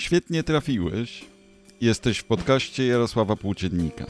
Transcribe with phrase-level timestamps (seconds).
[0.00, 1.24] Świetnie trafiłeś.
[1.80, 4.04] Jesteś w podcaście Jarosława Płóciennika.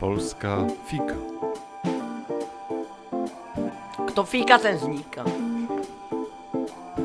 [0.00, 1.14] Polska fika.
[4.08, 5.24] Kto fika, ten znika.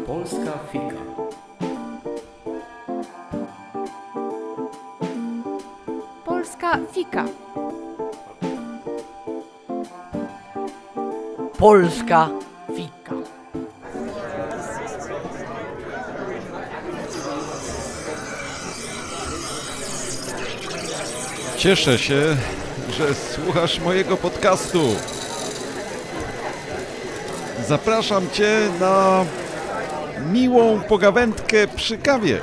[0.07, 1.01] Polska fika.
[6.25, 7.25] Polska fika.
[11.57, 12.29] Polska
[21.61, 22.21] Cieszę się,
[22.97, 24.95] że słuchasz mojego podcastu.
[27.67, 29.25] Zapraszam Cię na
[30.31, 32.39] miłą pogawędkę przy kawie.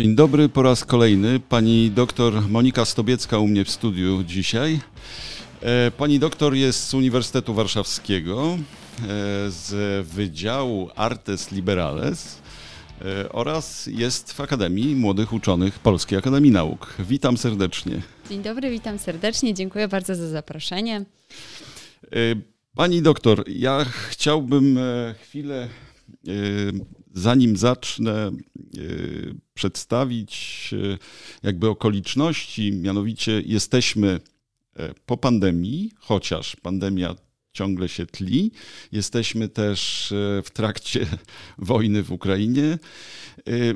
[0.00, 1.40] Dzień dobry po raz kolejny.
[1.40, 4.80] Pani doktor Monika Stobiecka u mnie w studiu dzisiaj.
[5.62, 9.06] E, Pani doktor jest z Uniwersytetu Warszawskiego, e,
[9.50, 12.38] z Wydziału Artes Liberales
[13.00, 16.94] e, oraz jest w Akademii Młodych Uczonych Polskiej Akademii Nauk.
[16.98, 18.02] Witam serdecznie.
[18.28, 19.54] Dzień dobry, witam serdecznie.
[19.54, 21.04] Dziękuję bardzo za zaproszenie.
[22.74, 24.78] Pani doktor, ja chciałbym
[25.22, 25.68] chwilę
[27.14, 28.30] zanim zacznę
[29.54, 30.70] przedstawić
[31.42, 34.20] jakby okoliczności, mianowicie jesteśmy
[35.06, 37.14] po pandemii, chociaż pandemia
[37.52, 38.52] ciągle się tli.
[38.92, 40.08] Jesteśmy też
[40.44, 41.06] w trakcie
[41.58, 42.78] wojny w Ukrainie,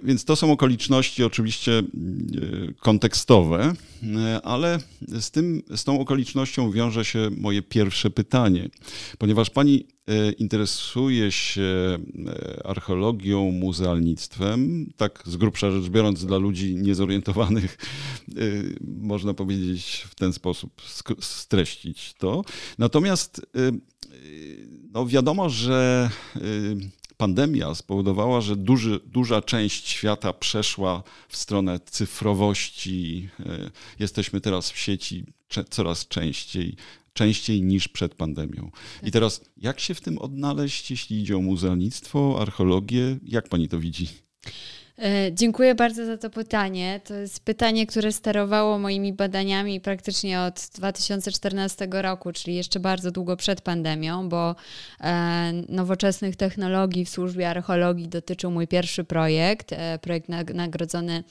[0.03, 1.83] więc to są okoliczności oczywiście
[2.79, 3.75] kontekstowe,
[4.43, 4.79] ale
[5.21, 8.69] z, tym, z tą okolicznością wiąże się moje pierwsze pytanie,
[9.19, 9.87] ponieważ pani
[10.39, 11.99] interesuje się
[12.65, 17.79] archeologią, muzealnictwem, tak z grubsza rzecz biorąc dla ludzi niezorientowanych,
[18.81, 20.83] można powiedzieć w ten sposób
[21.21, 22.45] streścić to.
[22.79, 23.47] Natomiast
[24.93, 26.11] no wiadomo, że
[27.17, 33.29] pandemia spowodowała, że duży, duża część świata przeszła w stronę cyfrowości.
[33.99, 35.25] Jesteśmy teraz w sieci
[35.71, 36.77] coraz częściej,
[37.13, 38.71] częściej niż przed pandemią.
[39.03, 43.19] I teraz, jak się w tym odnaleźć, jeśli idzie o muzealnictwo, archeologię?
[43.23, 44.09] Jak pani to widzi?
[45.33, 47.01] Dziękuję bardzo za to pytanie.
[47.05, 53.37] To jest pytanie, które sterowało moimi badaniami praktycznie od 2014 roku, czyli jeszcze bardzo długo
[53.37, 54.55] przed pandemią, bo
[55.69, 61.25] nowoczesnych technologii w służbie archeologii dotyczył mój pierwszy projekt, projekt nagrodzony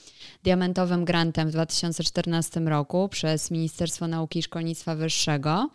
[0.43, 5.69] diamentowym grantem w 2014 roku przez Ministerstwo Nauki i Szkolnictwa Wyższego.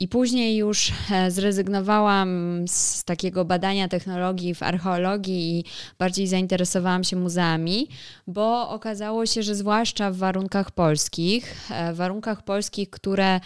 [0.00, 0.92] I później już
[1.28, 5.64] zrezygnowałam z takiego badania technologii w archeologii i
[5.98, 7.88] bardziej zainteresowałam zainteresowałam się muzeami,
[8.26, 11.56] bo okazało się, że zwłaszcza w warunkach polskich,
[11.92, 13.40] w warunkach polskich, które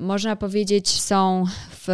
[0.00, 1.88] można powiedzieć są w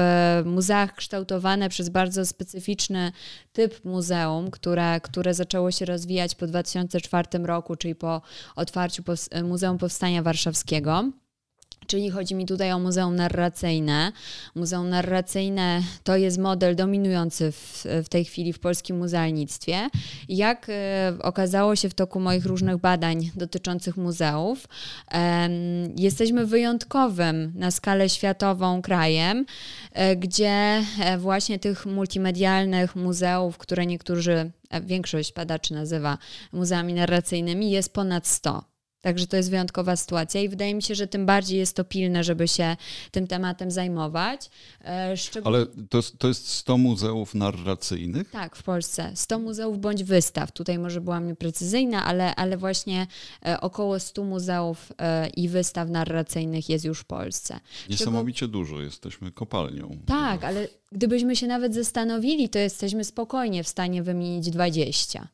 [0.45, 3.13] muzeach kształtowane przez bardzo specyficzny
[3.53, 8.23] typ muzeum, które, które zaczęło się rozwijać po 2004 roku, czyli po
[8.57, 9.03] otwarciu
[9.45, 11.11] Muzeum Powstania Warszawskiego
[11.91, 14.13] Czyli chodzi mi tutaj o Muzeum Narracyjne.
[14.55, 19.91] Muzeum Narracyjne to jest model dominujący w, w tej chwili w polskim muzealnictwie.
[20.29, 24.69] Jak e, okazało się w toku moich różnych badań dotyczących muzeów,
[25.13, 25.49] e,
[25.97, 29.47] jesteśmy wyjątkowym na skalę światową krajem,
[29.93, 34.51] e, gdzie e, właśnie tych multimedialnych muzeów, które niektórzy,
[34.83, 36.19] większość badaczy nazywa
[36.53, 38.80] muzeami narracyjnymi, jest ponad 100.
[39.01, 42.25] Także to jest wyjątkowa sytuacja i wydaje mi się, że tym bardziej jest to pilne,
[42.25, 42.77] żeby się
[43.11, 44.51] tym tematem zajmować.
[44.85, 45.15] E.
[45.45, 48.31] Ale to jest, to jest 100 muzeów narracyjnych?
[48.31, 49.13] Tak, w Polsce.
[49.15, 50.53] 100 muzeów bądź wystaw.
[50.53, 53.07] Tutaj może byłam nieprecyzyjna, ale, ale właśnie
[53.47, 57.61] e, około 100 muzeów e, i wystaw narracyjnych jest już w Polsce.
[57.89, 58.81] Niesamowicie dużo.
[58.81, 59.99] Jesteśmy kopalnią.
[60.07, 65.29] Tak, ale gdybyśmy się nawet zastanowili, to jesteśmy spokojnie w stanie wymienić 20.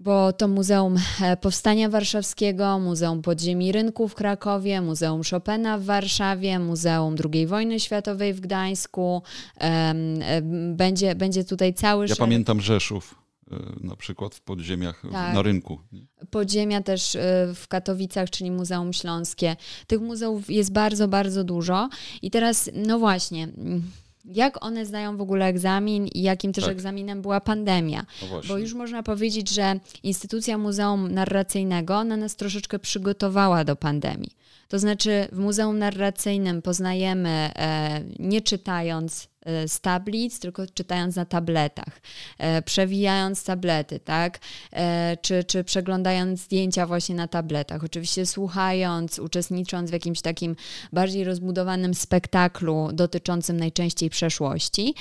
[0.00, 6.58] Bo to Muzeum e, Powstania Warszawskiego, Muzeum Podziemi Rynku w Krakowie, Muzeum Chopina w Warszawie,
[6.58, 9.22] Muzeum II wojny światowej w Gdańsku.
[10.74, 13.14] Będzie, będzie tutaj cały Ja pamiętam Rzeszów
[13.50, 15.34] e, na przykład w podziemiach tak.
[15.34, 15.78] na rynku.
[16.30, 17.20] Podziemia też e,
[17.54, 19.56] w Katowicach, czyli Muzeum Śląskie.
[19.86, 21.88] Tych muzeów jest bardzo, bardzo dużo.
[22.22, 23.48] I teraz, no właśnie
[24.32, 26.72] jak one zdają w ogóle egzamin i jakim też tak.
[26.72, 28.06] egzaminem była pandemia.
[28.22, 34.30] No Bo już można powiedzieć, że instytucja Muzeum Narracyjnego na nas troszeczkę przygotowała do pandemii.
[34.68, 39.28] To znaczy w Muzeum Narracyjnym poznajemy, e, nie czytając
[39.66, 42.00] z tablic, tylko czytając na tabletach,
[42.38, 44.38] e, przewijając tablety, tak?
[45.22, 47.84] Czy, czy przeglądając zdjęcia właśnie na tabletach.
[47.84, 50.56] Oczywiście słuchając, uczestnicząc w jakimś takim
[50.92, 54.94] bardziej rozbudowanym spektaklu dotyczącym najczęściej przeszłości.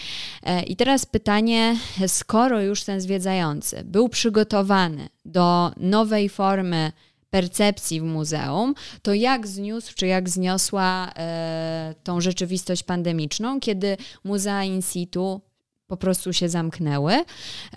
[0.67, 1.77] I teraz pytanie,
[2.07, 6.91] skoro już ten zwiedzający był przygotowany do nowej formy
[7.29, 14.63] percepcji w muzeum, to jak zniósł, czy jak zniosła e, tą rzeczywistość pandemiczną, kiedy muzea
[14.63, 15.41] in situ
[15.87, 17.13] po prostu się zamknęły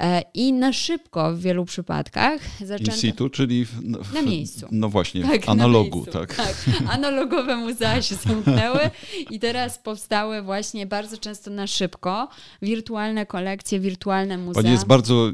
[0.00, 2.92] e, i na szybko w wielu przypadkach zaczęto...
[2.92, 3.70] In situ, czyli w,
[4.02, 4.68] w, na miejscu.
[4.70, 6.06] No właśnie, tak, w analogu.
[6.06, 6.34] Tak.
[6.34, 6.56] tak.
[6.88, 8.90] Analogowe muzea się zamknęły
[9.30, 12.28] i teraz powstały właśnie bardzo często na szybko
[12.62, 14.62] wirtualne kolekcje, wirtualne muzea.
[14.62, 15.32] Pani jest bardzo e,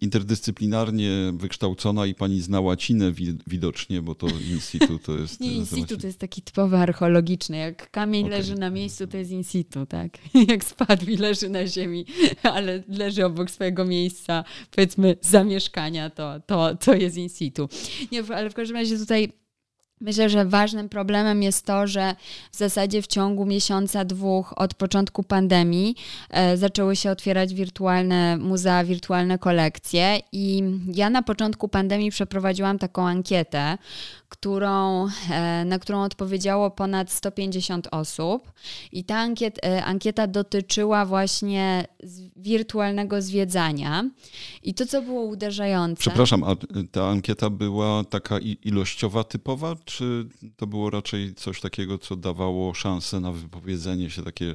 [0.00, 3.12] interdyscyplinarnie wykształcona i pani zna łacinę
[3.46, 5.40] widocznie, bo to in situ to jest...
[5.40, 7.56] Nie, in situ to jest taki typowy archeologiczny.
[7.56, 8.38] Jak kamień okay.
[8.38, 10.18] leży na miejscu, to jest in situ, tak?
[10.48, 12.03] Jak spadł i leży na ziemi,
[12.56, 17.68] ale leży obok swojego miejsca, powiedzmy, zamieszkania, to, to, to jest in situ.
[18.12, 19.32] Nie, ale w każdym razie tutaj
[20.00, 22.14] Myślę, że ważnym problemem jest to, że
[22.52, 25.96] w zasadzie w ciągu miesiąca, dwóch od początku pandemii
[26.30, 30.62] e, zaczęły się otwierać wirtualne muzea, wirtualne kolekcje i
[30.94, 33.78] ja na początku pandemii przeprowadziłam taką ankietę,
[34.34, 38.52] którą, e, na którą odpowiedziało ponad 150 osób.
[38.92, 41.84] I ta ankiet, e, ankieta dotyczyła właśnie
[42.36, 44.10] wirtualnego zwiedzania.
[44.62, 46.00] I to, co było uderzające.
[46.00, 46.56] Przepraszam, a
[46.90, 50.26] ta ankieta była taka ilościowa, typowa, czy
[50.56, 54.54] to było raczej coś takiego, co dawało szansę na wypowiedzenie się takie e,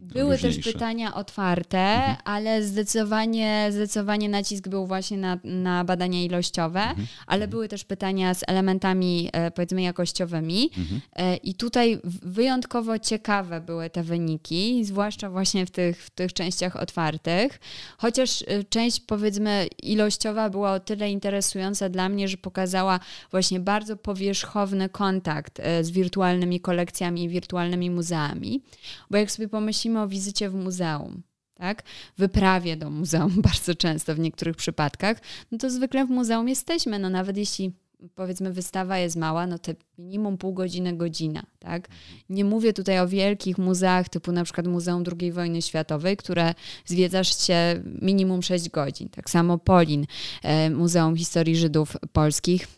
[0.00, 2.16] były też pytania otwarte, mhm.
[2.24, 7.06] ale zdecydowanie, zdecydowanie nacisk był właśnie na, na badania ilościowe, mhm.
[7.26, 7.50] ale mhm.
[7.50, 10.70] były też pytania z elementami e, powiedzmy jakościowymi.
[10.78, 11.00] Mhm.
[11.16, 16.76] E, I tutaj wyjątkowo ciekawe były te wyniki, zwłaszcza właśnie w tych, w tych częściach
[16.76, 17.60] otwartych.
[17.98, 23.00] Chociaż e, część powiedzmy ilościowa była o tyle interesująca dla mnie, że pokazała
[23.30, 28.62] właśnie bardzo powierzchowny kontakt z wirtualnymi kolekcjami i wirtualnymi muzeami.
[29.10, 31.22] Bo jak sobie pomyślimy o wizycie w muzeum,
[31.54, 31.82] tak?
[32.18, 35.20] Wyprawie do muzeum bardzo często w niektórych przypadkach,
[35.52, 37.72] no to zwykle w muzeum jesteśmy, no nawet jeśli
[38.14, 41.88] powiedzmy wystawa jest mała, no to minimum pół godziny, godzina, tak?
[42.28, 47.46] Nie mówię tutaj o wielkich muzeach typu na przykład Muzeum II wojny światowej, które zwiedzasz
[47.46, 49.08] się minimum 6 godzin.
[49.08, 50.06] Tak samo Polin,
[50.42, 52.77] e, Muzeum Historii Żydów Polskich,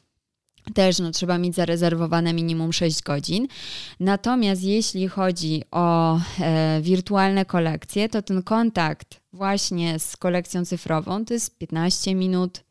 [0.75, 3.49] też no, trzeba mieć zarezerwowane minimum 6 godzin.
[4.01, 11.35] Natomiast jeśli chodzi o e, wirtualne kolekcje, to ten kontakt właśnie z kolekcją cyfrową to
[11.35, 12.65] jest 15 minut,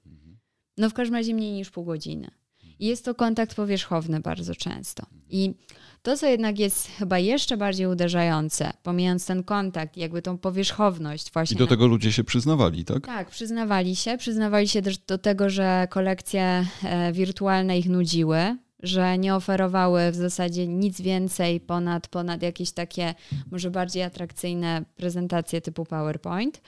[0.77, 2.38] no w każdym razie mniej niż pół godziny.
[2.80, 5.06] I jest to kontakt powierzchowny bardzo często.
[5.30, 5.54] I
[6.02, 11.56] to, co jednak jest chyba jeszcze bardziej uderzające, pomijając ten kontakt, jakby tą powierzchowność właśnie.
[11.56, 13.06] I do tego ludzie się przyznawali, tak?
[13.06, 14.18] Tak, przyznawali się.
[14.18, 20.16] Przyznawali się też do tego, że kolekcje e, wirtualne ich nudziły, że nie oferowały w
[20.16, 23.16] zasadzie nic więcej ponad, ponad jakieś takie
[23.52, 26.62] może bardziej atrakcyjne prezentacje typu PowerPoint.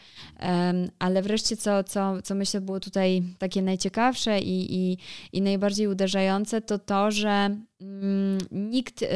[1.00, 4.98] Ale wreszcie, co, co, co myślę było tutaj takie najciekawsze i, i,
[5.34, 7.30] i najbardziej uderzające, to to, że
[7.82, 9.08] mm, nikt, y,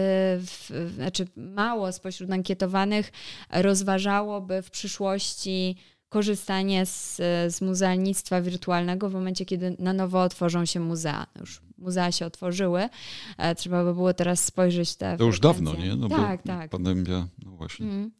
[0.95, 3.11] znaczy mało spośród ankietowanych
[3.49, 5.75] rozważałoby w przyszłości
[6.09, 7.15] korzystanie z,
[7.47, 11.27] z muzealnictwa wirtualnego w momencie, kiedy na nowo otworzą się muzea.
[11.39, 12.89] Już muzea się otworzyły.
[13.37, 15.17] E, trzeba by było teraz spojrzeć te.
[15.17, 15.95] To już dawno, nie?
[15.95, 16.69] No tak, tak.
[16.69, 17.85] Pandemia, no właśnie.
[17.85, 18.11] Mm.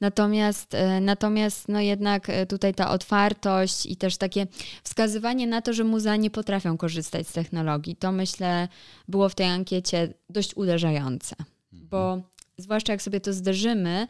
[0.00, 4.46] Natomiast, e, natomiast no jednak e, tutaj ta otwartość i też takie
[4.82, 8.68] wskazywanie na to, że muzea nie potrafią korzystać z technologii, to myślę
[9.08, 11.36] było w tej ankiecie dość uderzające.
[11.72, 11.88] Mhm.
[11.88, 12.22] Bo
[12.58, 14.06] zwłaszcza jak sobie to zderzymy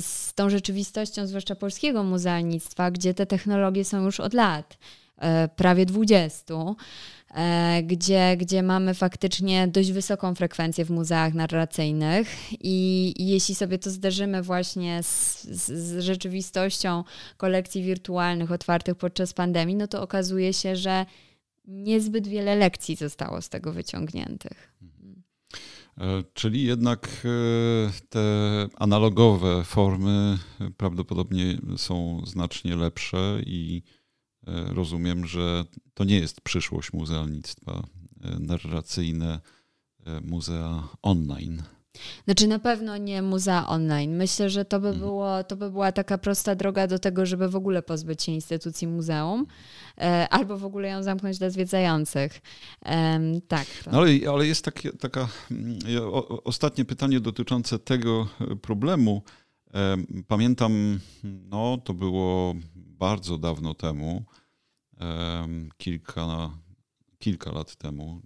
[0.00, 4.78] z tą rzeczywistością, zwłaszcza polskiego muzealnictwa, gdzie te technologie są już od lat,
[5.56, 6.54] prawie 20
[7.34, 13.78] E, gdzie, gdzie mamy faktycznie dość wysoką frekwencję w muzeach narracyjnych i, i jeśli sobie
[13.78, 17.04] to zderzymy właśnie z, z, z, rzeczywistością
[17.36, 21.06] kolekcji wirtualnych otwartych podczas pandemii, no to okazuje się, że
[21.64, 24.72] niezbyt wiele lekcji zostało z tego wyciągniętych.
[25.98, 28.20] E, czyli jednak e, te
[28.76, 30.38] analogowe formy
[30.76, 34.01] prawdopodobnie są znacznie lepsze i E,
[34.46, 37.82] rozumiem, że to nie jest przyszłość muzealnictwa
[38.20, 39.40] e, narracyjne,
[40.06, 41.62] e, muzea online.
[42.24, 44.16] Znaczy na pewno nie muzea online.
[44.16, 45.06] Myślę, że to by, mhm.
[45.06, 48.88] było, to by była taka prosta droga do tego, żeby w ogóle pozbyć się instytucji
[48.88, 49.46] muzeum
[50.30, 52.40] albo w ogóle ją zamknąć dla zwiedzających.
[53.48, 53.66] tak.
[53.92, 58.28] No ale, ale jest takie, taka mm, o, ostatnie pytanie dotyczące tego
[58.62, 59.22] problemu.
[60.28, 62.54] Pamiętam, no to było
[63.02, 64.24] bardzo dawno temu,
[65.76, 66.58] kilka,
[67.18, 68.22] kilka lat temu,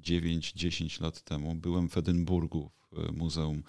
[0.00, 3.62] 9-10 e, lat temu, byłem w Edynburgu w e, Muzeum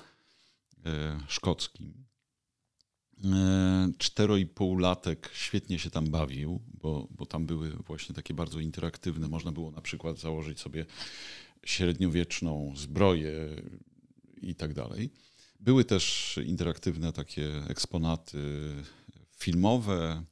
[0.86, 2.06] e, Szkockim.
[3.98, 8.60] Cztero i pół latek świetnie się tam bawił, bo, bo tam były właśnie takie bardzo
[8.60, 9.28] interaktywne.
[9.28, 10.86] Można było na przykład założyć sobie
[11.66, 13.62] średniowieczną zbroję
[14.42, 15.10] i tak dalej.
[15.60, 18.40] Były też interaktywne takie eksponaty
[19.46, 20.24] filmowe,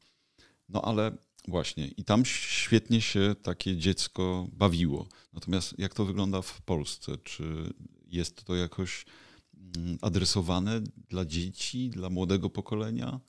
[0.70, 1.12] no ale
[1.48, 5.08] właśnie i tam świetnie się takie dziecko bawiło.
[5.34, 7.18] Natomiast jak to wygląda w Polsce?
[7.18, 7.74] Czy
[8.08, 9.06] jest to jakoś
[9.78, 13.20] mm, adresowane dla dzieci, dla młodego pokolenia,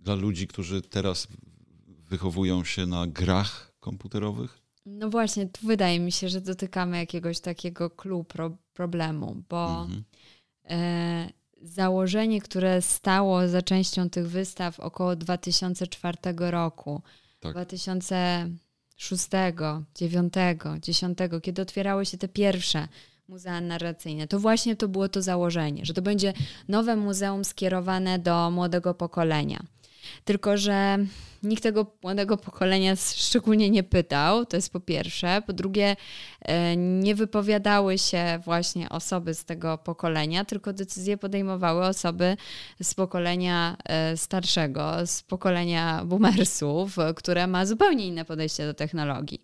[0.00, 1.28] dla ludzi, którzy teraz
[1.86, 4.58] wychowują się na grach komputerowych?
[4.86, 10.04] No właśnie, tu wydaje mi się, że dotykamy jakiegoś takiego clue pro problemu, bo mhm.
[11.62, 17.02] Założenie, które stało za częścią tych wystaw około 2004 roku,
[17.40, 17.52] tak.
[17.52, 22.88] 2006, 2009, 2010, kiedy otwierały się te pierwsze
[23.28, 26.32] muzea narracyjne, to właśnie to było to założenie, że to będzie
[26.68, 29.62] nowe muzeum skierowane do młodego pokolenia.
[30.24, 30.98] Tylko, że
[31.42, 35.42] nikt tego młodego pokolenia szczególnie nie pytał, to jest po pierwsze.
[35.46, 35.96] Po drugie,
[36.42, 42.36] e, nie wypowiadały się właśnie osoby z tego pokolenia, tylko decyzje podejmowały osoby
[42.82, 49.42] z pokolenia e, starszego, z pokolenia boomersów, które ma zupełnie inne podejście do technologii.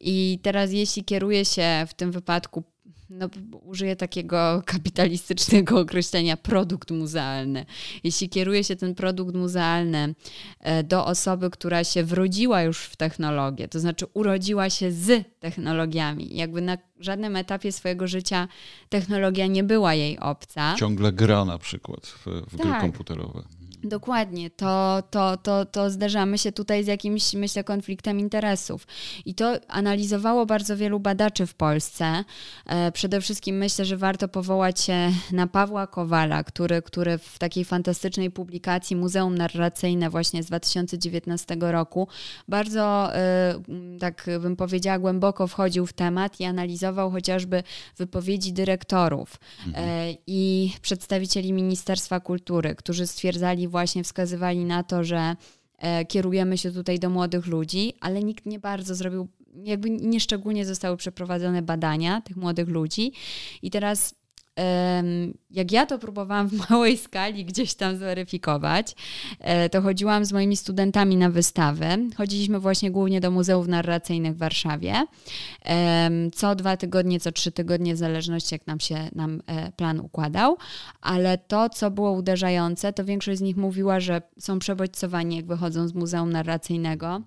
[0.00, 2.64] I teraz, jeśli kieruje się w tym wypadku
[3.10, 3.28] no,
[3.62, 4.36] użyję takiego
[4.66, 7.66] kapitalistycznego określenia produkt muzealny.
[8.04, 10.14] Jeśli kieruje się ten produkt muzealny
[10.60, 16.36] e, do osoby, która się wrodziła już w technologię, to znaczy urodziła się z technologiami,
[16.36, 18.48] jakby na żadnym etapie swojego życia
[18.88, 20.74] technologia nie była jej obca.
[20.78, 22.66] Ciągle gra na przykład w, w tak.
[22.66, 23.42] gry komputerowe.
[23.88, 28.86] Dokładnie, to, to, to, to zderzamy się tutaj z jakimś, myślę, konfliktem interesów.
[29.24, 32.24] I to analizowało bardzo wielu badaczy w Polsce.
[32.66, 37.64] E, przede wszystkim myślę, że warto powołać się na Pawła Kowala, który, który w takiej
[37.64, 42.08] fantastycznej publikacji Muzeum Narracyjne właśnie z 2019 roku
[42.48, 43.54] bardzo, e,
[44.00, 47.62] tak bym powiedziała, głęboko wchodził w temat i analizował chociażby
[47.96, 49.88] wypowiedzi dyrektorów mhm.
[49.88, 55.36] E, i przedstawicieli Ministerstwa Kultury, którzy stwierdzali właśnie wskazywali na to, że
[55.78, 59.28] e, kierujemy się tutaj do młodych ludzi, ale nikt nie bardzo zrobił,
[59.64, 63.12] jakby nieszczególnie zostały przeprowadzone badania tych młodych ludzi.
[63.62, 64.14] I teraz
[65.50, 68.94] jak ja to próbowałam w małej skali gdzieś tam zweryfikować,
[69.40, 71.86] e, to chodziłam z moimi studentami na wystawy.
[72.16, 74.94] Chodziliśmy właśnie głównie do muzeów narracyjnych w Warszawie.
[76.34, 80.56] Co dwa tygodnie, co trzy tygodnie, w zależności jak nam się nam e, plan układał.
[81.00, 85.88] Ale to, co było uderzające, to większość z nich mówiła, że są przebodźcowani, jak wychodzą
[85.88, 87.22] z muzeum narracyjnego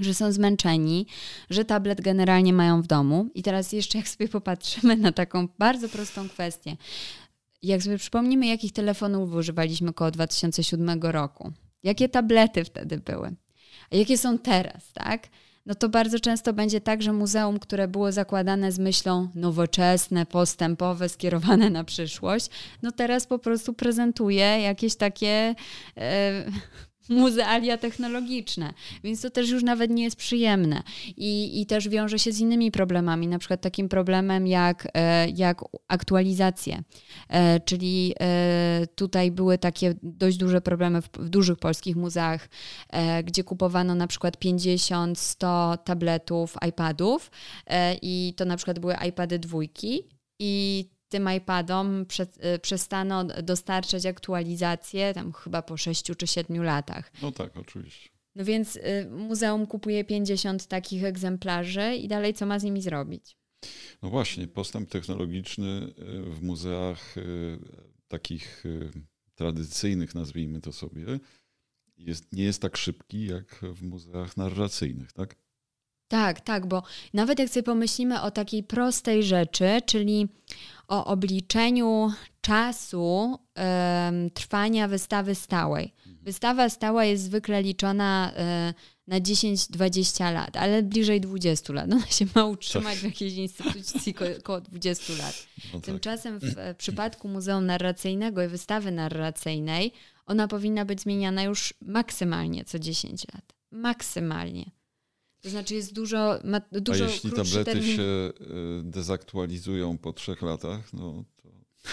[0.00, 1.06] że są zmęczeni,
[1.50, 3.30] że tablet generalnie mają w domu.
[3.34, 6.76] I teraz jeszcze jak sobie popatrzymy na taką bardzo prostą kwestię.
[7.62, 11.52] Jak sobie przypomnimy, jakich telefonów używaliśmy około 2007 roku,
[11.82, 13.34] jakie tablety wtedy były,
[13.90, 15.28] a jakie są teraz, tak?
[15.66, 21.08] No to bardzo często będzie tak, że muzeum, które było zakładane z myślą nowoczesne, postępowe,
[21.08, 22.50] skierowane na przyszłość,
[22.82, 25.54] no teraz po prostu prezentuje jakieś takie.
[25.96, 26.44] E,
[27.10, 28.72] muzealia technologiczne,
[29.04, 30.82] więc to też już nawet nie jest przyjemne.
[31.16, 35.60] I, i też wiąże się z innymi problemami, na przykład takim problemem jak, e, jak
[35.88, 36.82] aktualizacje,
[37.28, 42.48] e, czyli e, tutaj były takie dość duże problemy w, w dużych polskich muzeach,
[43.24, 47.30] gdzie kupowano na przykład 50-100 tabletów, iPadów
[48.02, 50.02] i to na przykład były iPady dwójki
[50.38, 57.12] i tym iPadom prze, y, przestano dostarczać aktualizacje tam chyba po 6 czy 7 latach.
[57.22, 58.10] No tak, oczywiście.
[58.34, 63.36] No więc y, muzeum kupuje 50 takich egzemplarzy i dalej co ma z nimi zrobić?
[64.02, 67.14] No właśnie, postęp technologiczny y, w muzeach
[68.08, 68.64] takich
[69.34, 71.20] tradycyjnych, nazwijmy to sobie,
[71.98, 75.36] jest, nie jest tak szybki jak w muzeach narracyjnych, tak?
[76.10, 76.82] Tak, tak, bo
[77.14, 80.28] nawet jak sobie pomyślimy o takiej prostej rzeczy, czyli
[80.88, 85.94] o obliczeniu czasu um, trwania wystawy stałej.
[85.98, 86.24] Mhm.
[86.24, 88.74] Wystawa stała jest zwykle liczona um,
[89.06, 91.90] na 10-20 lat, ale bliżej 20 lat.
[91.92, 95.46] Ona się ma utrzymać w jakiejś instytucji około 20 lat.
[95.64, 95.82] No tak.
[95.82, 99.92] Tymczasem w, w przypadku Muzeum Narracyjnego i wystawy narracyjnej
[100.26, 103.54] ona powinna być zmieniana już maksymalnie co 10 lat.
[103.70, 104.79] Maksymalnie.
[105.40, 107.96] To znaczy jest dużo, ma dużo A jeśli tablety termin...
[107.96, 108.32] się y,
[108.82, 111.48] dezaktualizują po trzech latach, no to...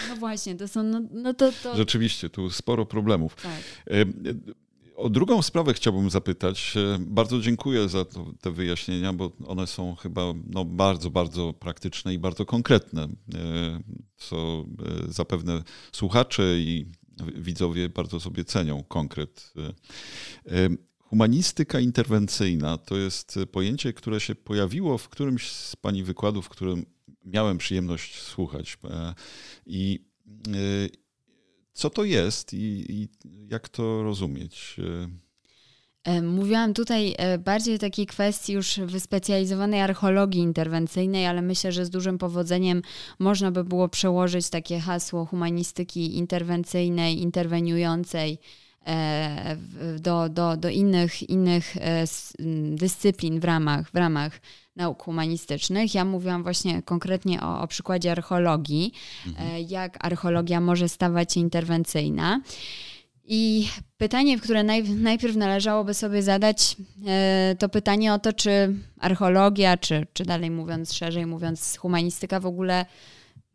[0.08, 1.76] No właśnie, to są, no, no to, to...
[1.76, 3.36] Rzeczywiście, tu sporo problemów.
[3.36, 3.60] Tak.
[3.90, 3.94] Y,
[4.28, 6.74] y, o drugą sprawę chciałbym zapytać.
[6.98, 12.18] Bardzo dziękuję za to, te wyjaśnienia, bo one są chyba no, bardzo, bardzo praktyczne i
[12.18, 13.08] bardzo konkretne,
[14.16, 14.64] co
[15.08, 15.62] zapewne
[15.92, 16.86] słuchacze i
[17.34, 19.52] widzowie bardzo sobie cenią konkret.
[21.10, 26.86] Humanistyka interwencyjna to jest pojęcie, które się pojawiło w którymś z Pani wykładów, w którym
[27.24, 28.78] miałem przyjemność słuchać.
[28.84, 29.14] E,
[29.66, 30.04] I
[30.48, 30.88] e,
[31.72, 33.08] co to jest i, i
[33.48, 34.76] jak to rozumieć?
[36.04, 41.90] E, mówiłam tutaj bardziej o takiej kwestii już wyspecjalizowanej archeologii interwencyjnej, ale myślę, że z
[41.90, 42.82] dużym powodzeniem
[43.18, 48.67] można by było przełożyć takie hasło humanistyki interwencyjnej, interweniującej E,
[49.98, 52.04] do, do, do innych, innych e,
[52.76, 54.40] dyscyplin w ramach, w ramach
[54.76, 55.94] nauk humanistycznych.
[55.94, 58.92] Ja mówiłam właśnie konkretnie o, o przykładzie archeologii,
[59.26, 59.66] e, mhm.
[59.68, 62.40] jak archeologia może stawać się interwencyjna.
[63.30, 66.76] I pytanie, które naj, najpierw należałoby sobie zadać,
[67.58, 72.86] to pytanie o to, czy archeologia, czy, czy dalej mówiąc, szerzej mówiąc, humanistyka w ogóle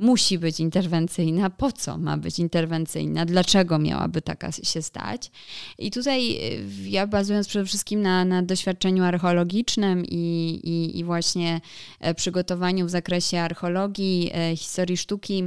[0.04, 5.32] musi być interwencyjna, po co ma być interwencyjna, dlaczego miałaby taka się stać.
[5.80, 11.62] I tutaj y, ja bazując przede wszystkim na, na doświadczeniu archeologicznym i, i, i właśnie
[12.00, 15.44] e, przygotowaniu w zakresie archeologii, e, historii sztuki,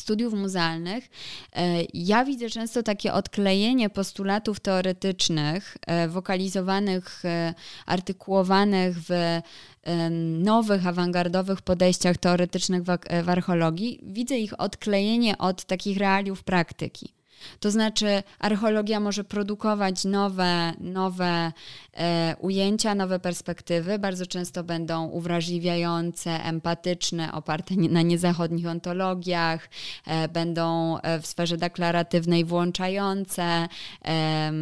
[0.00, 1.08] studiów muzealnych,
[1.52, 5.76] e, ja widzę często takie odklejenie postulatów teoretycznych,
[6.08, 7.22] wokalizowanych,
[7.86, 9.40] artykułowanych w
[10.42, 12.82] nowych, awangardowych podejściach teoretycznych
[13.22, 17.15] w archeologii, widzę ich odklejenie od takich realiów praktyki.
[17.60, 21.52] To znaczy, archeologia może produkować nowe, nowe
[21.96, 23.98] e, ujęcia, nowe perspektywy.
[23.98, 29.68] Bardzo często będą uwrażliwiające, empatyczne, oparte na niezachodnich ontologiach,
[30.06, 33.68] e, będą e, w sferze deklaratywnej włączające,
[34.04, 34.52] e,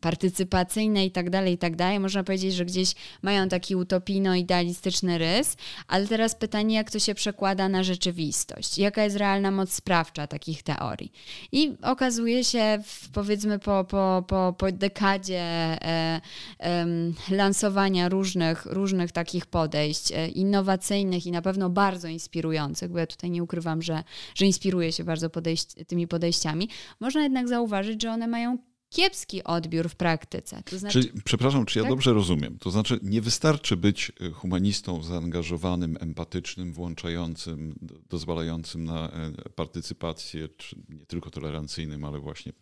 [0.00, 1.76] partycypacyjne itd., tak itd.
[1.76, 5.56] Tak Można powiedzieć, że gdzieś mają taki utopijno-idealistyczny rys,
[5.88, 8.78] ale teraz pytanie, jak to się przekłada na rzeczywistość?
[8.78, 11.12] Jaka jest realna moc sprawcza takich teorii?
[11.52, 16.20] I okazuje się, w, powiedzmy, po, po, po, po dekadzie e,
[16.60, 16.86] e,
[17.30, 23.30] lansowania różnych, różnych takich podejść, e, innowacyjnych i na pewno bardzo inspirujących, bo ja tutaj
[23.30, 26.68] nie ukrywam, że, że inspiruję się bardzo podejść, tymi podejściami,
[27.00, 28.58] można jednak zauważyć, że one mają
[28.90, 30.62] kiepski odbiór w praktyce.
[30.64, 31.92] To znaczy, czy, przepraszam, czy ja tak?
[31.92, 32.58] dobrze rozumiem?
[32.58, 37.74] To znaczy, nie wystarczy być e, humanistą zaangażowanym, empatycznym, włączającym,
[38.08, 42.52] dozwalającym na e, partycypację, czy nie tylko tolerancyjnym, ale właśnie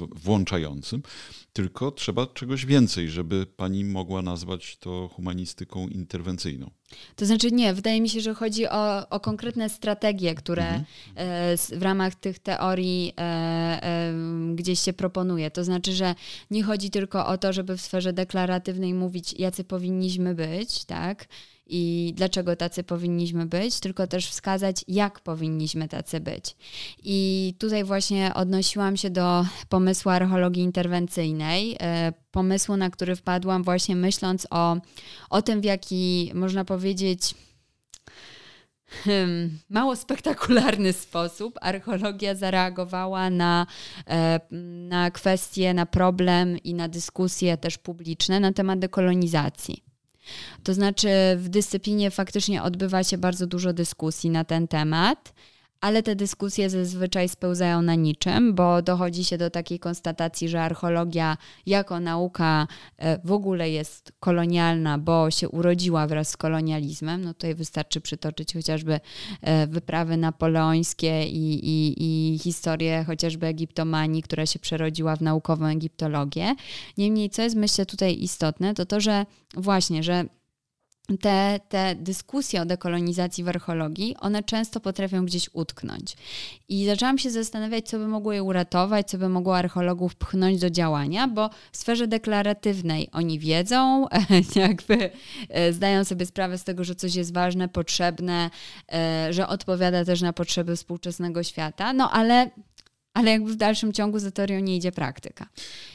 [0.00, 1.02] włączającym,
[1.52, 6.70] tylko trzeba czegoś więcej, żeby pani mogła nazwać to humanistyką interwencyjną.
[7.16, 10.84] To znaczy nie, wydaje mi się, że chodzi o, o konkretne strategie, które mhm.
[11.56, 14.14] w ramach tych teorii e, e,
[14.54, 15.50] gdzieś się proponuje.
[15.50, 16.14] To znaczy, że
[16.50, 21.28] nie chodzi tylko o to, żeby w sferze deklaratywnej mówić, jacy powinniśmy być, tak?
[21.68, 26.56] I dlaczego tacy powinniśmy być, tylko też wskazać, jak powinniśmy tacy być.
[27.04, 33.96] I tutaj właśnie odnosiłam się do pomysłu archeologii interwencyjnej, e, pomysłu, na który wpadłam właśnie
[33.96, 34.76] myśląc o,
[35.30, 37.34] o tym, w jaki można powiedzieć
[39.04, 43.66] hmm, mało spektakularny sposób archeologia zareagowała na,
[44.06, 44.40] e,
[44.88, 49.87] na kwestie, na problem i na dyskusje też publiczne na temat dekolonizacji.
[50.62, 55.32] To znaczy, w dyscyplinie faktycznie odbywa się bardzo dużo dyskusji na ten temat
[55.80, 61.36] ale te dyskusje zazwyczaj spełzają na niczym, bo dochodzi się do takiej konstatacji, że archeologia
[61.66, 67.24] jako nauka e, w ogóle jest kolonialna, bo się urodziła wraz z kolonializmem.
[67.24, 69.00] No tutaj wystarczy przytoczyć chociażby
[69.40, 76.54] e, wyprawy napoleońskie i, i, i historię chociażby egiptomanii, która się przerodziła w naukową egiptologię.
[76.96, 80.24] Niemniej, co jest myślę tutaj istotne, to to, że właśnie, że
[81.16, 86.16] te, te dyskusje o dekolonizacji w archeologii, one często potrafią gdzieś utknąć.
[86.68, 90.70] I zaczęłam się zastanawiać, co by mogło je uratować, co by mogło archeologów pchnąć do
[90.70, 94.06] działania, bo w sferze deklaratywnej oni wiedzą,
[94.54, 95.10] jakby
[95.48, 98.50] e, zdają sobie sprawę z tego, że coś jest ważne, potrzebne,
[98.92, 102.50] e, że odpowiada też na potrzeby współczesnego świata, no ale
[103.14, 105.46] ale jakby w dalszym ciągu za teorią nie idzie praktyka.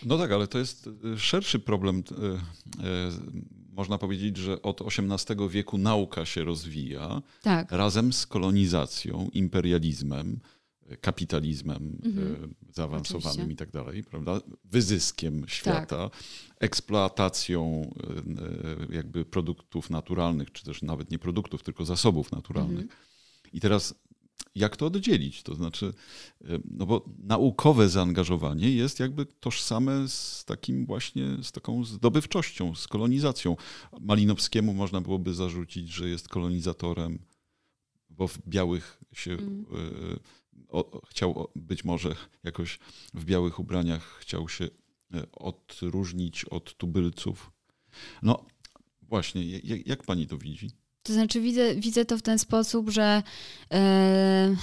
[0.05, 2.03] No tak, ale to jest e, szerszy problem
[3.75, 7.71] można powiedzieć, że od XVIII wieku nauka się rozwija tak.
[7.71, 10.39] razem z kolonizacją, imperializmem,
[11.01, 12.33] kapitalizmem mhm.
[12.33, 14.39] E, zaawansowanym i tak dalej, prawda?
[14.65, 16.23] wyzyskiem świata, tak.
[16.59, 17.91] eksploatacją
[18.89, 22.83] e, jakby produktów naturalnych, czy też nawet nie produktów, tylko zasobów naturalnych.
[22.83, 22.99] Mhm.
[23.53, 23.95] I teraz
[24.55, 25.43] jak to oddzielić?
[25.43, 25.93] To znaczy,
[26.41, 32.87] e, no bo naukowe zaangażowanie jest jakby tożsame z takim właśnie, z taką zdobywczością, z
[32.87, 33.55] kolonizacją.
[34.01, 37.19] Malinowskiemu można byłoby zarzucić, że jest kolonizatorem,
[38.09, 39.65] bo w białych się mm.
[40.67, 42.79] o, chciał być może jakoś
[43.13, 44.65] w białych ubraniach chciał się
[45.13, 47.51] e, odróżnić od tubylców.
[48.21, 48.45] No
[49.01, 50.82] właśnie, jak, jak pani to widzi?
[51.03, 53.23] To znaczy widzę, widzę to w ten sposób, że
[53.73, 54.55] e,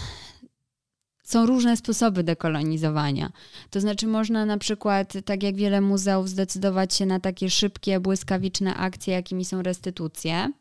[1.23, 3.33] są różne sposoby dekolonizowania.
[3.71, 8.75] To znaczy można na przykład, tak jak wiele muzeów, zdecydować się na takie szybkie, błyskawiczne
[8.75, 10.53] akcje, jakimi są restytucje,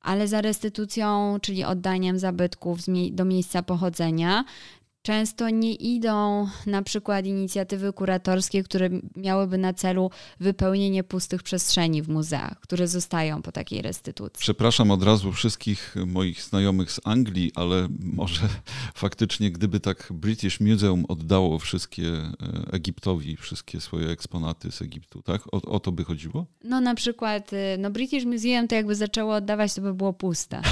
[0.00, 2.78] ale za restytucją, czyli oddaniem zabytków
[3.10, 4.44] do miejsca pochodzenia,
[5.02, 10.10] często nie idą na przykład inicjatywy kuratorskie, które miałyby na celu
[10.40, 14.40] wypełnienie pustych przestrzeni w muzeach, które zostają po takiej restytucji.
[14.40, 18.48] Przepraszam od razu wszystkich moich znajomych z Anglii, ale może
[18.94, 22.32] faktycznie gdyby tak British Museum oddało wszystkie e,
[22.72, 25.42] Egiptowi, wszystkie swoje eksponaty z Egiptu, tak?
[25.52, 26.46] O, o to by chodziło?
[26.64, 30.62] No na przykład, y, no British Museum to jakby zaczęło oddawać, to by było puste.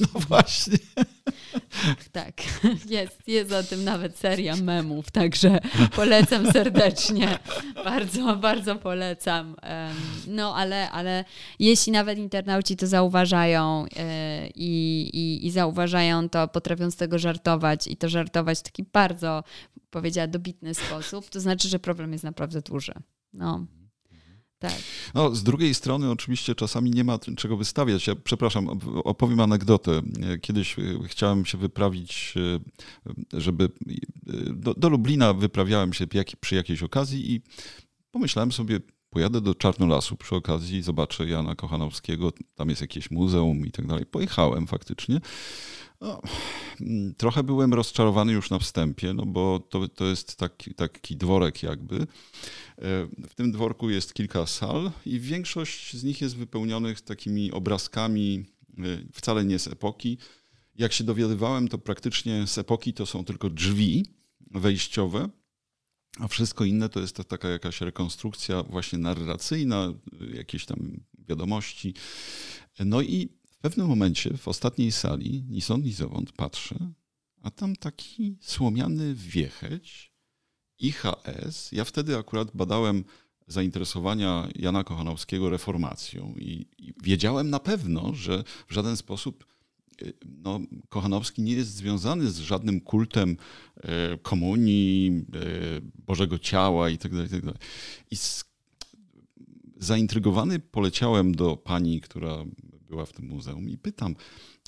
[0.00, 0.78] No właśnie.
[2.12, 2.34] Tak,
[2.88, 5.58] jest, jest o tym nawet seria memów, także
[5.96, 7.38] polecam serdecznie.
[7.84, 9.56] Bardzo, bardzo polecam.
[10.26, 11.24] No, ale, ale
[11.58, 17.86] jeśli nawet internauci to zauważają e, i, i, i zauważają to, potrafią z tego żartować
[17.86, 19.44] i to żartować w taki bardzo,
[19.90, 22.92] powiedziała, dobitny sposób, to znaczy, że problem jest naprawdę duży.
[23.32, 23.66] No.
[24.58, 24.72] Tak.
[25.14, 28.06] No, z drugiej strony oczywiście czasami nie ma czego wystawiać.
[28.06, 28.68] Ja przepraszam,
[29.04, 30.02] opowiem anegdotę.
[30.40, 36.06] Kiedyś e, chciałem się wyprawić, e, żeby e, do, do Lublina wyprawiałem się
[36.40, 37.40] przy jakiejś okazji i
[38.10, 43.70] pomyślałem sobie, pojadę do Czarnolasu przy okazji, zobaczę Jana Kochanowskiego, tam jest jakieś muzeum i
[43.70, 44.06] tak dalej.
[44.06, 45.20] Pojechałem faktycznie.
[46.00, 46.22] No,
[46.80, 51.62] mm, trochę byłem rozczarowany już na wstępie, no bo to, to jest taki, taki dworek
[51.62, 51.96] jakby.
[51.96, 52.06] E,
[53.28, 58.44] w tym dworku jest kilka sal i większość z nich jest wypełnionych takimi obrazkami
[58.78, 58.82] e,
[59.12, 60.18] wcale nie z epoki.
[60.74, 64.06] Jak się dowiadywałem, to praktycznie z epoki to są tylko drzwi
[64.50, 65.28] wejściowe,
[66.18, 69.94] a wszystko inne to jest to taka jakaś rekonstrukcja właśnie narracyjna,
[70.34, 71.94] jakieś tam wiadomości.
[72.84, 76.92] No i w pewnym momencie w ostatniej sali, ni stąd, ni zowąd, patrzę,
[77.42, 80.12] a tam taki słomiany wiecheć,
[80.78, 81.72] IHS.
[81.72, 83.04] Ja wtedy akurat badałem
[83.46, 89.46] zainteresowania Jana Kochanowskiego reformacją i, i wiedziałem na pewno, że w żaden sposób
[90.24, 93.36] no, Kochanowski nie jest związany z żadnym kultem
[93.76, 95.40] e, komunii, e,
[96.06, 97.22] Bożego Ciała itd.
[97.22, 97.52] itd.
[98.10, 98.44] I z,
[99.76, 102.44] zaintrygowany poleciałem do pani, która
[102.88, 104.16] była w tym muzeum i pytam,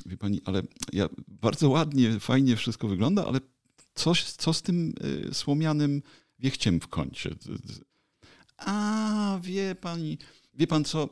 [0.06, 3.40] wie pani, ale ja, bardzo ładnie, fajnie wszystko wygląda, ale
[3.94, 4.94] coś, co z tym
[5.30, 6.02] e, słomianym
[6.38, 7.30] wiechciem w kącie?
[8.56, 10.18] A, wie pani,
[10.54, 11.08] wie pan co,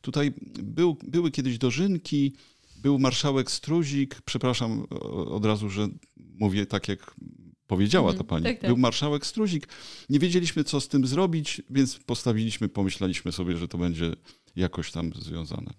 [0.00, 2.32] tutaj był, były kiedyś dożynki,
[2.76, 4.86] był marszałek Struzik, przepraszam
[5.30, 7.14] od razu, że mówię tak, jak
[7.66, 8.44] powiedziała ta pani.
[8.44, 8.70] Tak, tak.
[8.70, 9.68] Był marszałek Struzik.
[10.08, 14.12] Nie wiedzieliśmy, co z tym zrobić, więc postawiliśmy, pomyśleliśmy sobie, że to będzie
[14.56, 15.72] jakoś tam związane.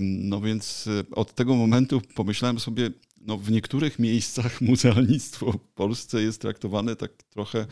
[0.00, 2.90] No więc e, od tego momentu pomyślałem sobie,
[3.20, 7.66] no w niektórych miejscach muzealnictwo w Polsce jest traktowane tak trochę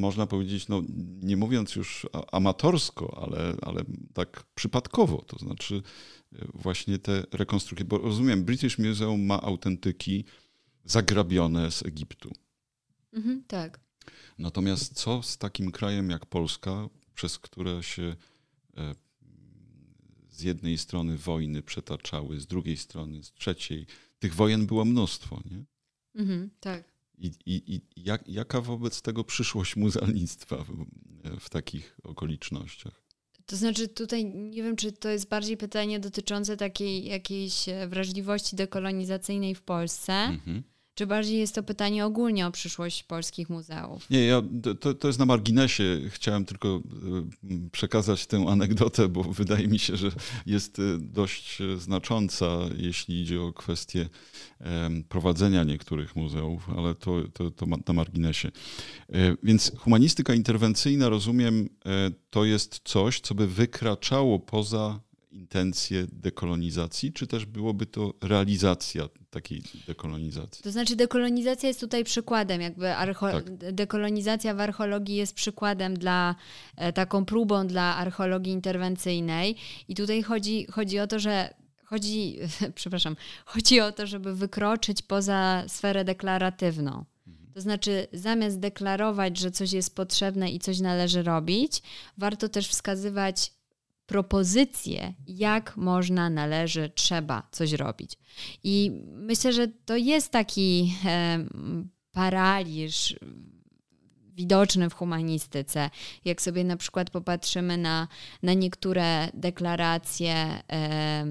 [0.00, 0.82] można powiedzieć, no,
[1.22, 5.82] nie mówiąc już amatorsko, ale, ale tak przypadkowo, to znaczy
[6.32, 10.24] e, właśnie te rekonstrukcje, bo rozumiem, British Museum ma autentyki
[10.84, 12.30] zagrabione z Egiptu.
[13.12, 13.80] Mhm, tak.
[14.38, 18.16] Natomiast co z takim krajem jak Polska, przez które się
[18.76, 18.94] e,
[20.30, 23.86] z jednej strony wojny przetaczały, z drugiej strony, z trzeciej.
[24.18, 25.64] Tych wojen było mnóstwo, nie?
[26.14, 26.84] Mhm, tak.
[27.18, 30.86] I, i, i jak, jaka wobec tego przyszłość muzealnictwa w,
[31.40, 33.04] w takich okolicznościach?
[33.46, 39.54] To znaczy tutaj nie wiem, czy to jest bardziej pytanie dotyczące takiej jakiejś wrażliwości dekolonizacyjnej
[39.54, 40.62] w Polsce, mhm.
[40.94, 44.10] Czy bardziej jest to pytanie ogólnie o przyszłość polskich muzeów?
[44.10, 44.42] Nie, ja,
[44.80, 46.00] to, to jest na marginesie.
[46.08, 46.80] Chciałem tylko e,
[47.72, 50.10] przekazać tę anegdotę, bo wydaje mi się, że
[50.46, 54.08] jest e, dość znacząca, jeśli idzie o kwestię
[55.08, 58.48] prowadzenia niektórych muzeów, ale to, to, to na marginesie.
[58.48, 61.68] E, więc humanistyka interwencyjna, rozumiem,
[62.30, 65.00] to jest coś, co by wykraczało poza
[65.34, 70.62] intencje dekolonizacji, czy też byłoby to realizacja takiej dekolonizacji?
[70.62, 73.72] To znaczy dekolonizacja jest tutaj przykładem, jakby archo- tak.
[73.72, 76.34] dekolonizacja w archeologii jest przykładem dla,
[76.76, 79.56] e, taką próbą dla archeologii interwencyjnej
[79.88, 82.38] i tutaj chodzi, chodzi o to, że chodzi,
[82.74, 87.04] przepraszam, chodzi o to, żeby wykroczyć poza sferę deklaratywną.
[87.26, 87.52] Mhm.
[87.54, 91.82] To znaczy, zamiast deklarować, że coś jest potrzebne i coś należy robić,
[92.18, 93.52] warto też wskazywać
[94.06, 98.12] propozycje, jak można, należy, trzeba coś robić.
[98.64, 101.44] I myślę, że to jest taki e,
[102.12, 103.16] paraliż
[104.36, 105.90] widoczny w humanistyce.
[106.24, 108.08] Jak sobie na przykład popatrzymy na,
[108.42, 110.34] na niektóre deklaracje,
[110.72, 111.26] e,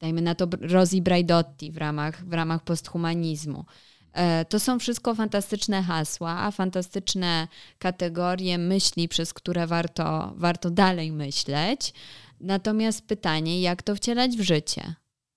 [0.00, 3.64] dajmy na to Rosi Braidotti w ramach, w ramach posthumanizmu.
[4.12, 7.48] E, to są wszystko fantastyczne hasła, fantastyczne
[7.78, 11.92] kategorie myśli, przez które warto, warto dalej myśleć.
[12.40, 14.94] Natomiast pytanie, jak to wcielać w życie?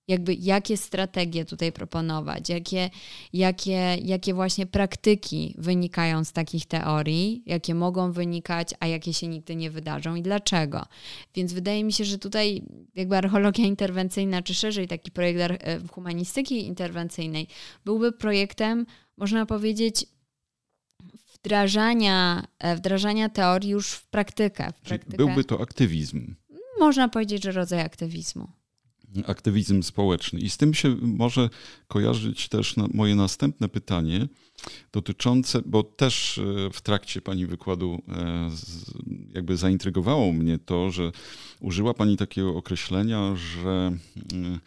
[0.08, 2.90] Jakby jakie strategie tutaj proponować, jakie,
[3.32, 9.56] jakie, jakie właśnie praktyki wynikają z takich teorii, jakie mogą wynikać, a jakie się nigdy
[9.56, 10.86] nie wydarzą i dlaczego.
[11.34, 12.62] Więc wydaje mi się, że tutaj
[12.94, 17.48] jakby archeologia interwencyjna, czy szerzej taki projekt e, humanistyki interwencyjnej
[17.84, 20.06] byłby projektem, można powiedzieć,
[21.34, 24.72] wdrażania, e, wdrażania teorii już w praktykę.
[24.72, 25.16] W praktykę.
[25.16, 26.34] Byłby to aktywizm.
[26.78, 28.55] Można powiedzieć, że rodzaj aktywizmu
[29.26, 30.40] aktywizm społeczny.
[30.40, 31.50] I z tym się może
[31.88, 34.28] kojarzyć też moje następne pytanie
[34.92, 38.50] dotyczące, bo też e, w trakcie Pani wykładu e,
[39.34, 41.12] jakby zaintrygowało mnie to, że
[41.60, 44.58] użyła Pani takiego określenia, że e,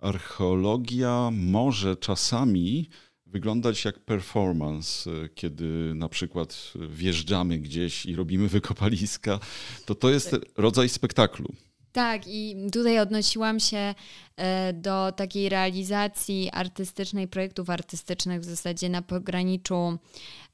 [0.00, 2.88] archeologia może czasami
[3.26, 9.40] wyglądać jak performance, kiedy na przykład wjeżdżamy gdzieś i robimy wykopaliska,
[9.86, 10.40] to to jest tak.
[10.56, 11.54] rodzaj spektaklu.
[11.92, 13.94] Tak, i tutaj odnosiłam się
[14.36, 19.98] e, do takiej realizacji artystycznej, projektów artystycznych w zasadzie na pograniczu.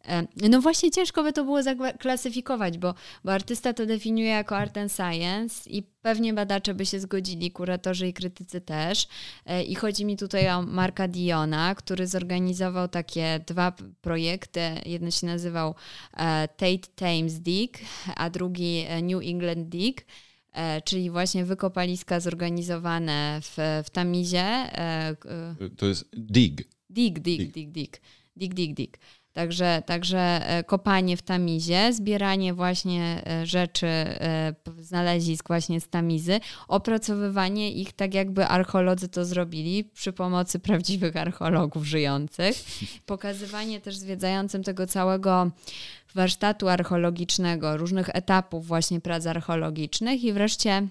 [0.09, 2.95] E, no właśnie ciężko by to było zaklasyfikować, bo,
[3.25, 8.09] bo artysta to definiuje jako art and science i pewnie badacze by się zgodzili, kuratorzy
[8.09, 9.09] i krytycy też.
[9.47, 14.61] E, I chodzi mi tutaj o Marka Diona, który zorganizował takie dwa projekty.
[14.87, 15.75] Jeden się nazywał
[16.57, 17.79] Tate Thames Dig,
[18.17, 20.07] a drugi New England Dig.
[20.57, 24.43] E, czyli właśnie wykopaliska zorganizowane w, w Tamizie.
[24.43, 25.17] E,
[25.77, 26.69] to jest dig.
[26.91, 28.01] Dig, dig, dig, dig.
[28.37, 28.99] Dig, dig, dig.
[29.37, 33.87] Także, także e, kopanie w tamizie, zbieranie właśnie rzeczy,
[34.79, 41.85] znalezisk właśnie z tamizy, opracowywanie ich tak jakby archeolodzy to zrobili przy pomocy prawdziwych archeologów
[41.85, 42.57] żyjących.
[43.07, 45.51] Pokazywanie też zwiedzającym tego całego
[46.15, 50.89] warsztatu archeologicznego, różnych etapów właśnie prac archeologicznych i wreszcie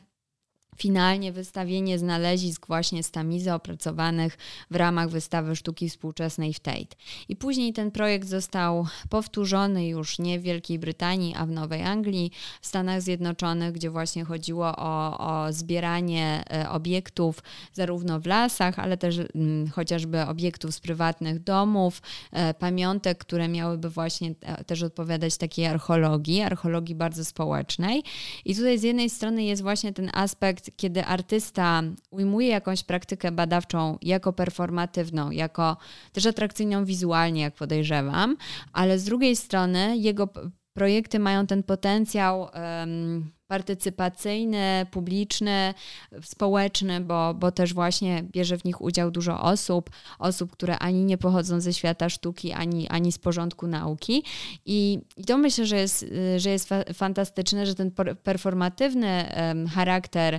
[0.78, 4.38] finalnie wystawienie znalezisk właśnie z tamizy opracowanych
[4.72, 6.96] w ramach wystawy sztuki współczesnej w Tate.
[7.30, 12.32] I później ten projekt został powtórzony już nie w Wielkiej Brytanii, a w Nowej Anglii,
[12.62, 18.98] w Stanach Zjednoczonych, gdzie właśnie chodziło o, o zbieranie e, obiektów zarówno w lasach, ale
[18.98, 24.84] też m, mm, chociażby obiektów z prywatnych domów, e, pamiątek, które miałyby właśnie e, też
[24.84, 28.04] odpowiadać takiej archeologii, archeologii bardzo społecznej.
[28.46, 33.98] I tutaj z jednej strony jest właśnie ten aspekt kiedy artysta ujmuje jakąś praktykę badawczą
[34.02, 35.78] jako performatywną, jako
[36.14, 38.38] też atrakcyjną wizualnie, jak podejrzewam,
[38.74, 40.30] ale z drugiej strony jego
[40.74, 45.74] projekty mają ten potencjał um, partycypacyjny, publiczny,
[46.22, 51.18] społeczny, bo, bo też właśnie bierze w nich udział dużo osób, osób, które ani nie
[51.18, 54.24] pochodzą ze świata sztuki, ani, ani z porządku nauki.
[54.66, 56.06] I, i to myślę, że jest,
[56.38, 57.92] że jest fa fantastyczne, że ten
[58.24, 60.34] performatywny um, charakter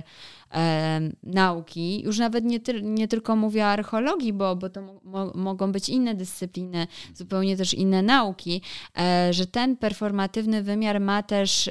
[0.53, 5.31] um, nauki, już nawet nie, ty nie tylko mówię o archeologii, bo, bo to mo
[5.35, 8.61] mogą być inne dyscypliny, zupełnie też inne nauki,
[8.97, 11.69] e, że ten performatywny wymiar ma też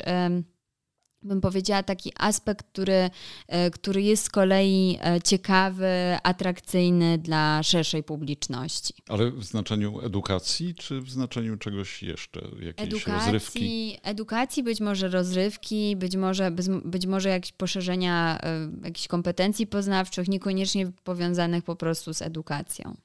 [1.27, 3.11] bym powiedziała, taki aspekt, który,
[3.49, 5.87] e, który jest z kolei e, ciekawy,
[6.23, 8.95] atrakcyjny dla szerszej publiczności.
[9.09, 12.41] Ale w znaczeniu edukacji, czy w znaczeniu czegoś jeszcze?
[12.41, 13.99] Jakiejś edukacji, rozrywki?
[14.03, 16.51] Edukacji, być może rozrywki, być może,
[16.85, 22.97] być może jakieś poszerzenia e, jakichś kompetencji poznawczych, niekoniecznie powiązanych po prostu z edukacją.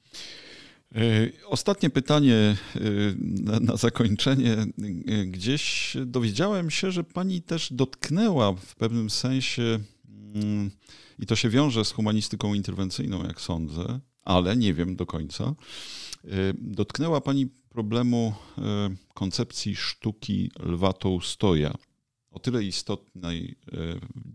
[0.94, 2.80] E, ostatnie pytanie e,
[3.18, 4.52] na, na, zakończenie.
[4.52, 4.66] E,
[5.26, 9.78] gdzieś dowiedziałem się, że pani też dotknęła w pewnym sensie,
[10.34, 10.70] mm,
[11.18, 15.54] i to się wiąże z humanistyką interwencyjną, jak sądzę, ale nie wiem do końca.
[16.54, 18.34] Dotknęła pani problemu
[19.14, 21.74] koncepcji sztuki Lwa Tołstoja.
[22.30, 23.58] O tyle istotnej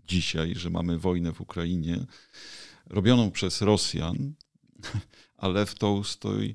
[0.08, 2.06] dzisiaj, że mamy wojnę w Ukrainie,
[2.86, 4.34] robioną przez Rosjan,
[5.38, 6.54] a Lew Tolstoj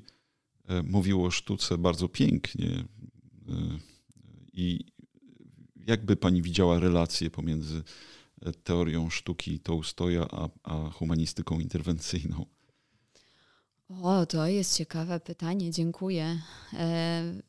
[0.68, 2.70] e, mówił o sztuce bardzo pięknie.
[2.70, 2.84] E,
[4.52, 4.84] I
[5.86, 7.82] jakby pani widziała relacje pomiędzy
[8.42, 12.46] e, teorią sztuki Tolstoja a, a humanistyką interwencyjną?
[14.02, 16.40] O, to jest ciekawe pytanie, dziękuję.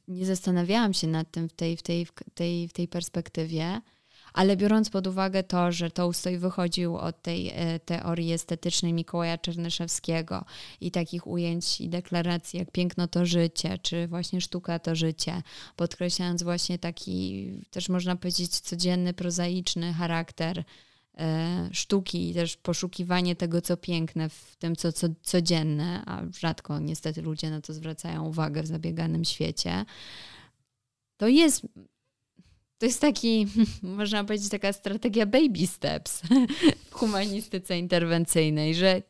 [0.07, 3.81] Nie zastanawiałam się nad tym w tej, w tej, w tej, w tej perspektywie.
[4.35, 10.45] Ale biorąc pod uwagę to, że Tolstoj wychodził od tej e, teorii estetycznej Mikołaja Czernyszewskiego
[10.81, 15.41] i takich ujęć i deklaracji jak piękno to życie, czy właśnie sztuka to życie,
[15.75, 20.63] podkreślając właśnie taki też można powiedzieć codzienny, prozaiczny charakter
[21.17, 26.79] e, sztuki i też poszukiwanie tego, co piękne w tym, co, co codzienne, a rzadko
[26.79, 29.85] niestety ludzie na to zwracają uwagę w zabieganym świecie,
[31.17, 31.67] to jest
[32.77, 33.47] to jest taki,
[33.83, 36.21] można powiedzieć, taka strategia baby steps
[36.89, 39.01] w humanistyce interwencyjnej, że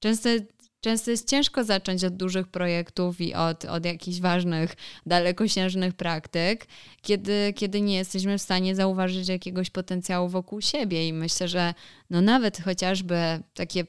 [0.00, 0.28] często,
[0.80, 4.74] często jest ciężko zacząć od dużych projektów i od, od jakichś ważnych,
[5.06, 6.66] dalekosiężnych praktyk,
[7.02, 11.08] kiedy, kiedy nie jesteśmy w stanie zauważyć jakiegoś potencjału wokół siebie.
[11.08, 11.74] I myślę, że
[12.10, 13.16] no nawet chociażby
[13.54, 13.84] takie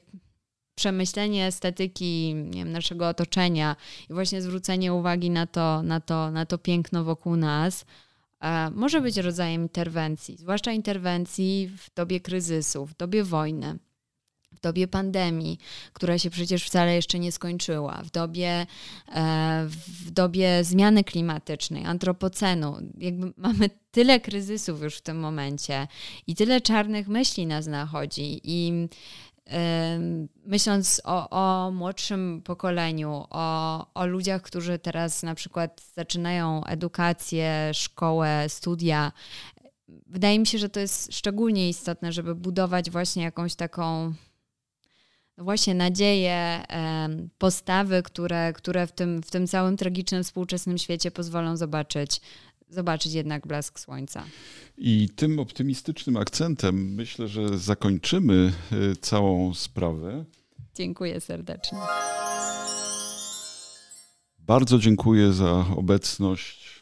[0.74, 3.76] przemyślenie estetyki wiem, naszego otoczenia
[4.10, 7.84] i właśnie zwrócenie uwagi na to, na to, na to piękno wokół nas,
[8.74, 13.78] może być rodzajem interwencji, zwłaszcza interwencji w dobie kryzysu, w dobie wojny
[14.54, 15.58] w dobie pandemii,
[15.92, 18.66] która się przecież wcale jeszcze nie skończyła, w dobie,
[19.14, 22.76] e, w dobie zmiany klimatycznej, antropocenu.
[22.98, 25.88] Jakby mamy tyle kryzysów już w tym momencie
[26.26, 28.88] i tyle czarnych myśli nas nachodzi i
[30.46, 38.44] myśląc o, o młodszym pokoleniu, o, o ludziach, którzy teraz na przykład zaczynają edukację, szkołę,
[38.48, 39.12] studia,
[39.88, 44.14] wydaje mi się, że to jest szczególnie istotne, żeby budować właśnie jakąś taką
[45.36, 46.62] no właśnie nadzieję,
[47.38, 52.20] postawy, które, które w, tym, w tym całym tragicznym współczesnym świecie pozwolą zobaczyć,
[52.68, 54.24] zobaczyć jednak blask słońca.
[54.78, 58.52] I tym optymistycznym akcentem myślę, że zakończymy
[58.92, 60.24] y, całą sprawę.
[60.74, 61.78] Dziękuję serdecznie.
[64.38, 66.73] Bardzo dziękuję za obecność